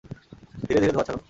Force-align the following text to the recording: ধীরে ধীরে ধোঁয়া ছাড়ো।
ধীরে 0.67 0.79
ধীরে 0.79 0.93
ধোঁয়া 0.93 1.05
ছাড়ো। 1.05 1.19